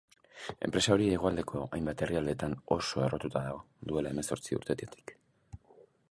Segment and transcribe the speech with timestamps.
[0.67, 3.61] Enpresa hori hegoaldeko hainbat herrialdetan oso errotuta dago
[3.91, 5.13] duela hemezortzi urtetatik.